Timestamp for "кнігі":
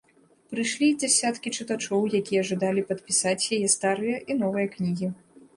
4.77-5.07